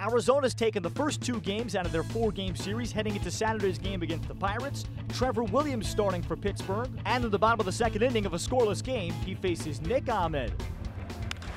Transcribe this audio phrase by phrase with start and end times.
[0.00, 3.78] Arizona's taken the first two games out of their four game series heading into Saturday's
[3.78, 4.84] game against the Pirates.
[5.08, 6.88] Trevor Williams starting for Pittsburgh.
[7.04, 10.08] And in the bottom of the second inning of a scoreless game, he faces Nick
[10.08, 10.52] Ahmed.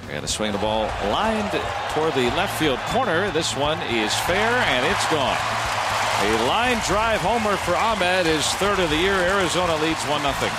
[0.09, 1.51] And a swing of the ball lined
[1.91, 3.29] toward the left field corner.
[3.29, 5.37] This one is fair and it's gone.
[6.23, 9.13] A line drive homer for Ahmed is third of the year.
[9.13, 10.51] Arizona leads 1 0.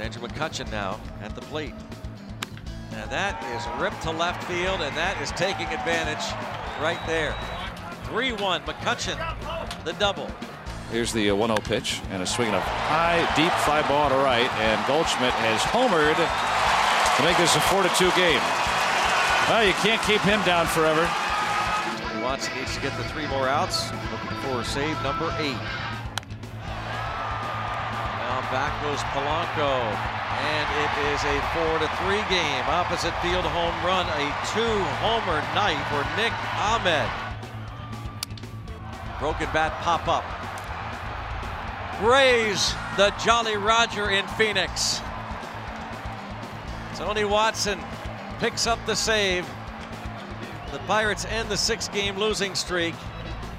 [0.00, 1.74] Andrew McCutchen now at the plate.
[2.92, 6.24] And that is ripped to left field, and that is taking advantage
[6.80, 7.36] right there.
[8.04, 10.28] 3 1, McCutchen, the double.
[10.90, 14.16] Here's the uh, 1 0 pitch, and a swing of high, deep fly ball to
[14.16, 18.42] right, and Goldschmidt has homered to make this a 4 2 game.
[19.46, 21.08] Well, you can't keep him down forever.
[22.22, 25.58] Watson needs to get the three more outs, looking for save number eight.
[28.24, 30.19] Now back goes Polanco.
[30.30, 32.64] And it is a four to three game.
[32.66, 37.10] Opposite field home run, a two homer night for Nick Ahmed.
[39.18, 40.24] Broken bat pop up.
[42.02, 45.00] Raise the Jolly Roger in Phoenix.
[46.94, 47.78] Tony Watson
[48.38, 49.46] picks up the save.
[50.72, 52.94] The Pirates end the six game losing streak.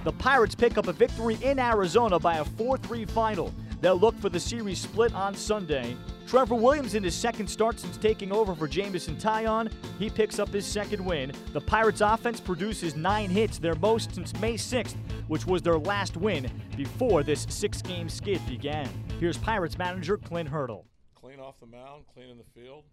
[0.04, 3.54] The Pirates pick up a victory in Arizona by a 4 3 final.
[3.82, 5.98] They'll look for the series split on Sunday.
[6.28, 9.72] Trevor Williams in his second start since taking over for Jameson Taillon.
[9.98, 11.32] He picks up his second win.
[11.52, 14.96] The Pirates offense produces nine hits, their most since May 6th,
[15.28, 18.88] which was their last win before this six game skid began.
[19.20, 20.86] Here's Pirates manager Clint Hurdle.
[21.16, 22.84] Clean off the mound, clean in the field,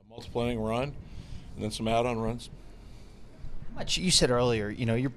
[0.00, 0.94] a multiple inning run,
[1.54, 2.48] and then some out on runs.
[3.72, 5.12] How much you said earlier, you know, you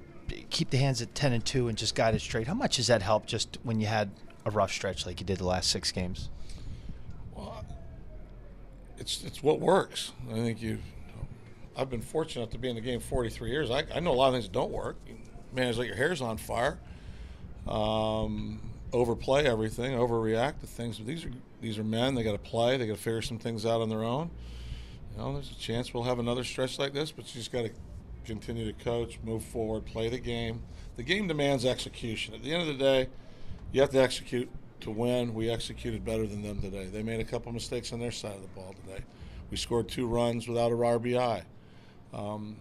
[0.50, 2.48] keep the hands at 10 and 2 and just guide it straight.
[2.48, 4.10] How much has that helped just when you had
[4.46, 6.30] a rough stretch like you did the last six games?
[7.34, 7.64] Well,
[8.96, 10.12] it's it's what works.
[10.30, 10.78] I think you.
[11.76, 13.70] I've been fortunate to be in the game 43 years.
[13.70, 14.96] I, I know a lot of things don't work.
[15.06, 15.16] You
[15.52, 16.78] manage like your hair's on fire.
[17.68, 18.62] Um,
[18.94, 20.98] overplay everything, overreact to things.
[20.98, 22.14] These are these are men.
[22.14, 22.78] They got to play.
[22.78, 24.30] They got to figure some things out on their own.
[25.12, 27.62] You know, there's a chance we'll have another stretch like this, but you just got
[27.62, 27.70] to
[28.24, 30.62] continue to coach, move forward, play the game.
[30.96, 32.34] The game demands execution.
[32.34, 33.08] At the end of the day,
[33.72, 34.48] you have to execute
[34.80, 35.34] to win.
[35.34, 36.86] We executed better than them today.
[36.86, 39.02] They made a couple mistakes on their side of the ball today.
[39.50, 41.42] We scored two runs without a RBI.
[42.12, 42.56] Um,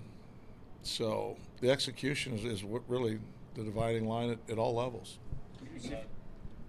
[0.83, 3.19] so the execution is, is what really
[3.55, 5.17] the dividing line at, at all levels.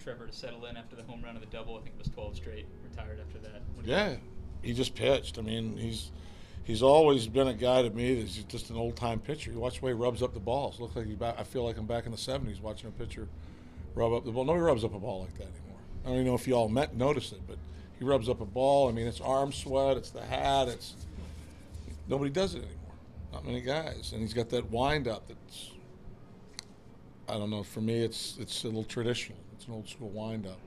[0.02, 1.76] Trevor to settle in after the home run of the double.
[1.76, 2.66] I think it was 12 straight.
[2.88, 3.62] Retired after that.
[3.84, 4.14] Yeah,
[4.62, 5.38] he just pitched.
[5.38, 6.12] I mean, he's
[6.62, 9.50] he's always been a guy to me that's just an old time pitcher.
[9.50, 10.78] You watch the way he rubs up the balls.
[10.78, 11.34] Looks like back.
[11.38, 13.26] I feel like I'm back in the '70s watching a pitcher
[13.96, 14.44] rub up the ball.
[14.44, 15.80] Nobody rubs up a ball like that anymore.
[16.04, 17.58] I don't even know if you all met noticed it, but
[17.98, 18.88] he rubs up a ball.
[18.88, 20.94] I mean, it's arm sweat, it's the hat, it's
[22.06, 22.94] nobody does it anymore.
[23.32, 25.26] Not many guys, and he's got that wind up.
[25.26, 25.72] That's
[27.28, 27.64] I don't know.
[27.64, 29.38] For me, it's it's a little traditional.
[29.54, 30.58] It's an old school wind up.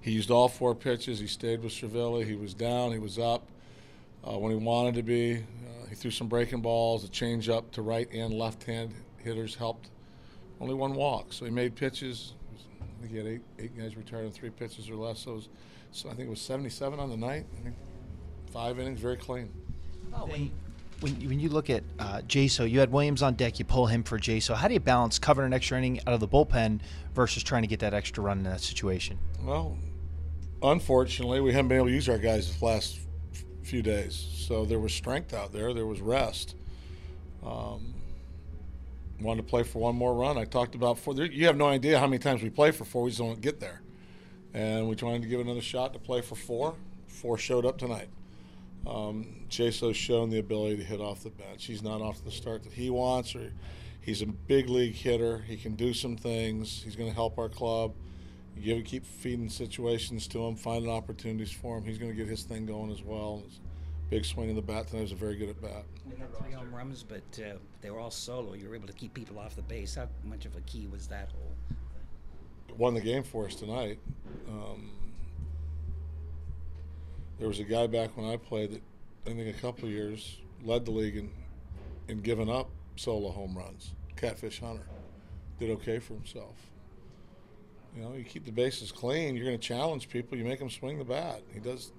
[0.00, 1.18] He used all four pitches.
[1.18, 2.26] He stayed with Cervelli.
[2.26, 2.92] He was down.
[2.92, 3.48] He was up
[4.22, 5.36] uh, when he wanted to be.
[5.36, 7.02] Uh, he threw some breaking balls.
[7.04, 9.88] A change up to right and left hand hitters helped.
[10.60, 12.34] Only one walk, so he made pitches
[13.04, 15.20] think he had eight eight guys retired in three pitches or less.
[15.20, 15.48] So, it was,
[15.92, 17.44] so I think it was 77 on the night.
[17.58, 17.76] I think
[18.52, 19.50] five innings, very clean.
[20.14, 20.50] Oh, when,
[21.00, 23.58] when, when you look at uh, Jaso, you had Williams on deck.
[23.58, 24.54] You pull him for Jaso.
[24.54, 26.80] How do you balance covering an extra inning out of the bullpen
[27.14, 29.18] versus trying to get that extra run in that situation?
[29.42, 29.76] Well,
[30.62, 33.00] unfortunately, we haven't been able to use our guys the last
[33.62, 34.14] few days.
[34.14, 35.72] So there was strength out there.
[35.74, 36.54] There was rest.
[37.44, 37.94] Um,
[39.20, 40.38] wanted to play for one more run.
[40.38, 41.14] I talked about four.
[41.14, 43.04] You have no idea how many times we play for four.
[43.04, 43.82] We just don't get there,
[44.52, 46.74] and we wanted to give another shot to play for four.
[47.06, 48.08] Four showed up tonight.
[48.86, 51.64] Um, Jaso's shown the ability to hit off the bench.
[51.64, 53.52] He's not off the start that he wants, or
[54.00, 55.38] he's a big league hitter.
[55.38, 56.82] He can do some things.
[56.82, 57.94] He's going to help our club.
[58.56, 61.84] You keep feeding situations to him, finding opportunities for him.
[61.84, 63.42] He's going to get his thing going as well
[64.10, 65.02] big swing in the bat tonight.
[65.02, 65.84] was a very good at bat.
[66.08, 68.54] We had three home runs, but uh, they were all solo.
[68.54, 69.94] You were able to keep people off the base.
[69.94, 71.52] How much of a key was that hole?
[72.76, 73.98] Won the game for us tonight.
[74.48, 74.90] Um,
[77.38, 78.82] there was a guy back when I played that
[79.26, 81.30] I think a couple years led the league in
[82.08, 83.94] in giving up solo home runs.
[84.16, 84.86] Catfish Hunter
[85.58, 86.54] did okay for himself.
[87.96, 89.36] You know, you keep the bases clean.
[89.36, 90.36] You're going to challenge people.
[90.36, 91.42] You make them swing the bat.
[91.52, 91.92] He does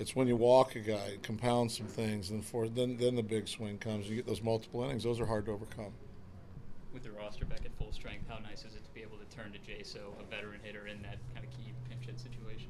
[0.00, 3.46] it's when you walk a guy, compound some things, and for then then the big
[3.46, 4.08] swing comes.
[4.08, 5.92] You get those multiple innings; those are hard to overcome.
[6.94, 9.36] With the roster back at full strength, how nice is it to be able to
[9.36, 12.68] turn to Jaso, a veteran hitter, in that kind of key pinch hit situation?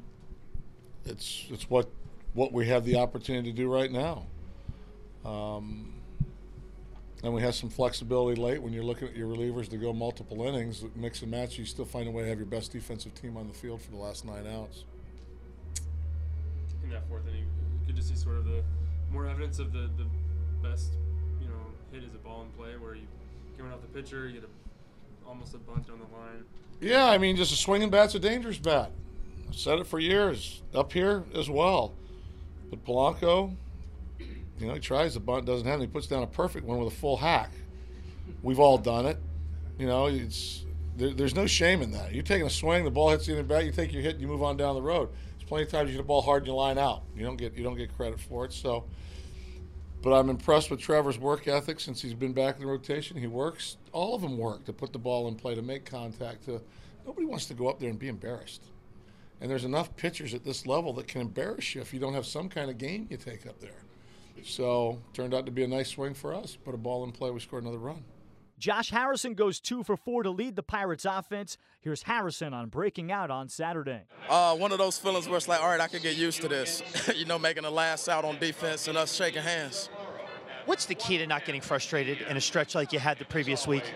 [1.05, 1.89] It's it's what
[2.35, 4.27] what we have the opportunity to do right now.
[5.25, 5.95] Um,
[7.23, 10.43] and we have some flexibility late when you're looking at your relievers to go multiple
[10.43, 11.59] innings, mix and match.
[11.59, 13.93] You still find a way to have your best defensive team on the field for
[13.93, 14.85] the last nine outs.
[16.91, 17.47] In that fourth inning,
[17.87, 18.65] good to see sort of the
[19.13, 20.07] more evidence of the, the
[20.61, 20.95] best,
[21.41, 21.55] you know,
[21.93, 23.07] hit is a ball in play where you
[23.57, 26.43] coming off the pitcher, you get a, almost a bunt on the line.
[26.81, 28.91] Yeah, I mean, just a swinging bat's a dangerous bat.
[29.49, 30.63] I've said it for years.
[30.75, 31.95] Up here as well.
[32.71, 33.55] But Polanco,
[34.59, 35.83] you know, he tries the bunt, doesn't have it.
[35.83, 37.53] He puts down a perfect one with a full hack.
[38.43, 39.19] We've all done it.
[39.79, 40.65] You know, it's
[40.97, 42.13] there, there's no shame in that.
[42.13, 44.17] You're taking a swing, the ball hits you in the bat, you take your hit,
[44.19, 45.11] you move on down the road.
[45.51, 47.03] Plenty of times you hit a ball hard and you line out.
[47.17, 48.53] You don't get you don't get credit for it.
[48.53, 48.85] So,
[50.01, 53.17] but I'm impressed with Trevor's work ethic since he's been back in the rotation.
[53.17, 53.77] He works.
[53.91, 56.45] All of them work to put the ball in play, to make contact.
[56.45, 56.63] To
[57.05, 58.63] nobody wants to go up there and be embarrassed.
[59.41, 62.27] And there's enough pitchers at this level that can embarrass you if you don't have
[62.27, 63.83] some kind of game you take up there.
[64.45, 66.55] So turned out to be a nice swing for us.
[66.55, 67.33] Put a ball in play.
[67.33, 68.05] We scored another run.
[68.61, 71.57] Josh Harrison goes two for four to lead the Pirates offense.
[71.81, 74.03] Here's Harrison on breaking out on Saturday.
[74.29, 76.49] Uh, one of those feelings where it's like, all right, I could get used to
[76.49, 76.83] this.
[77.17, 79.89] you know, making the last out on defense and us shaking hands.
[80.67, 83.67] What's the key to not getting frustrated in a stretch like you had the previous
[83.67, 83.95] week?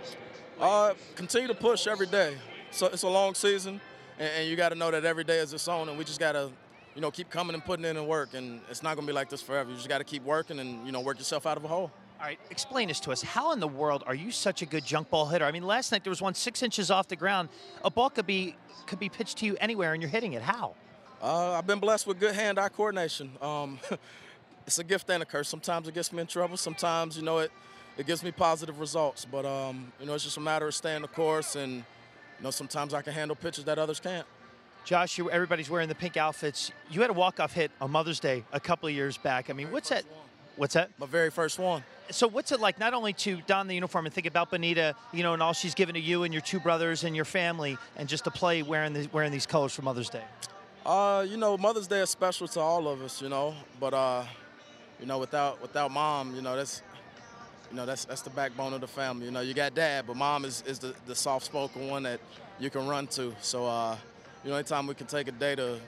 [0.59, 2.35] Uh, continue to push every day.
[2.71, 3.83] So it's a long season,
[4.19, 6.19] and, and you got to know that every day is its own, and we just
[6.19, 6.51] got to,
[6.95, 8.33] you know, keep coming and putting in the work.
[8.33, 9.69] And it's not going to be like this forever.
[9.69, 11.93] You just got to keep working and you know work yourself out of a hole.
[12.21, 13.23] All right, explain this to us.
[13.23, 15.45] How in the world are you such a good junk ball hitter?
[15.45, 17.49] I mean, last night there was one six inches off the ground.
[17.85, 18.57] A ball could be
[18.87, 20.43] could be pitched to you anywhere, and you're hitting it.
[20.43, 20.75] How?
[21.23, 23.31] Uh, I've been blessed with good hand-eye coordination.
[23.41, 23.79] Um,
[24.67, 25.49] it's a gift and a curse.
[25.49, 26.57] Sometimes it gets me in trouble.
[26.57, 27.51] Sometimes, you know, it
[27.99, 29.25] it gives me positive results.
[29.25, 32.51] But um, you know, it's just a matter of staying the course, and you know,
[32.51, 34.27] sometimes I can handle pitches that others can't.
[34.85, 36.71] Josh, you, everybody's wearing the pink outfits.
[36.91, 39.49] You had a walk-off hit on Mother's Day a couple of years back.
[39.49, 40.05] I mean, what's that?
[40.57, 40.91] What's that?
[40.99, 41.83] My very first one.
[42.11, 45.23] So what's it like not only to don the uniform and think about Bonita, you
[45.23, 48.09] know, and all she's given to you and your two brothers and your family, and
[48.09, 50.23] just to play wearing the, wearing these colors for Mother's Day?
[50.85, 53.55] Uh, you know, Mother's Day is special to all of us, you know.
[53.81, 54.25] But uh,
[55.01, 56.83] you know, without without mom, you know, that's
[57.71, 59.25] you know, that's that's the backbone of the family.
[59.25, 62.21] You know, you got dad, but mom is, is the, the soft spoken one that
[62.61, 63.35] you can run to.
[63.41, 63.97] So uh,
[64.45, 65.81] you know, anytime we can take a day to,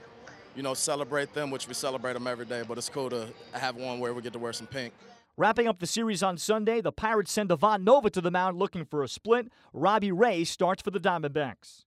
[0.57, 3.75] you know, celebrate them, which we celebrate them every day, but it's cool to have
[3.75, 4.91] one where we get to wear some pink.
[5.37, 8.83] Wrapping up the series on Sunday, the Pirates send Ivan Nova to the mound looking
[8.83, 9.51] for a split.
[9.71, 11.83] Robbie Ray starts for the Diamondbacks.